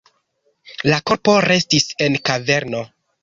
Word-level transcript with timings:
La 0.91 0.97
korpo 1.09 1.35
restis 1.45 1.85
en 2.07 2.17
kaverno. 2.31 2.81